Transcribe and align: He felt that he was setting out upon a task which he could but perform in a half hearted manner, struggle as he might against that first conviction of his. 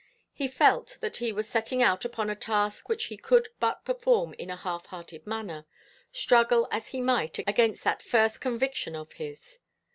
He 0.33 0.47
felt 0.47 0.97
that 1.01 1.17
he 1.17 1.31
was 1.31 1.47
setting 1.47 1.83
out 1.83 2.05
upon 2.05 2.27
a 2.31 2.35
task 2.35 2.89
which 2.89 3.03
he 3.05 3.17
could 3.17 3.49
but 3.59 3.85
perform 3.85 4.33
in 4.33 4.49
a 4.49 4.55
half 4.55 4.87
hearted 4.87 5.27
manner, 5.27 5.67
struggle 6.11 6.67
as 6.71 6.87
he 6.87 7.01
might 7.01 7.37
against 7.47 7.83
that 7.83 8.01
first 8.01 8.41
conviction 8.41 8.95
of 8.95 9.11
his. 9.13 9.59